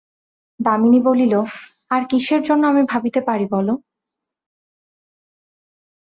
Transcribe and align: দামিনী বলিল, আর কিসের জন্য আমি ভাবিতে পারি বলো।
দামিনী 0.59 0.99
বলিল, 1.05 1.33
আর 1.91 2.01
কিসের 2.09 2.41
জন্য 2.43 2.63
আমি 2.67 2.83
ভাবিতে 2.83 3.19
পারি 3.21 3.45
বলো। 3.51 3.73